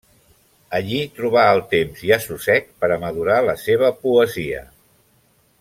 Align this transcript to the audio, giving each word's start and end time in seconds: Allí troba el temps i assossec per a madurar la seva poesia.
Allí 0.77 1.01
troba 1.19 1.43
el 1.57 1.61
temps 1.75 2.01
i 2.09 2.15
assossec 2.17 2.73
per 2.85 2.91
a 2.95 2.99
madurar 3.07 3.39
la 3.51 3.59
seva 3.67 3.95
poesia. 4.07 4.67